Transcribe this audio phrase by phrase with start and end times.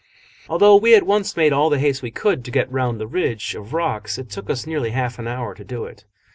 [0.49, 3.53] Although we at once made all the haste we could to get round the ridge
[3.53, 6.05] of rocks, it took us nearly half an hour to do it.